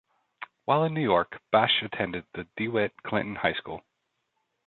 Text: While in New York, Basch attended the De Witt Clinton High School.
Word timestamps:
While 0.65 0.83
in 0.85 0.95
New 0.95 1.03
York, 1.03 1.39
Basch 1.53 1.83
attended 1.83 2.25
the 2.33 2.47
De 2.57 2.67
Witt 2.67 2.91
Clinton 3.03 3.35
High 3.35 3.53
School. 3.53 3.83